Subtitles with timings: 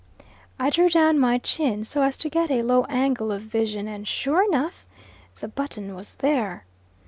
[0.57, 4.07] I drew down my chin so as to get a low angle of vision, and
[4.07, 4.83] sure enough,
[5.39, 6.65] the button was there.